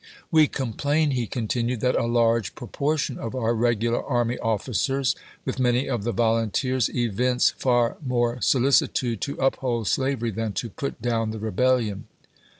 "We 0.31 0.47
complain," 0.47 1.11
he 1.11 1.27
con 1.27 1.47
tinued," 1.47 1.79
that 1.81 1.95
a 1.95 2.07
large 2.07 2.55
proportion 2.55 3.19
of 3.19 3.35
our 3.35 3.53
regular 3.53 4.03
army 4.03 4.39
officers, 4.39 5.15
with 5.45 5.59
many 5.59 5.87
of 5.87 6.03
the 6.05 6.11
volunteers, 6.11 6.89
evince 6.89 7.51
far 7.51 7.97
more 8.03 8.41
solicitude 8.41 9.21
to 9.21 9.35
uphold 9.35 9.87
slavery 9.87 10.31
than 10.31 10.53
to 10.53 10.71
put 10.71 11.03
down 11.03 11.29
the 11.29 11.37
Rebellion." 11.37 12.07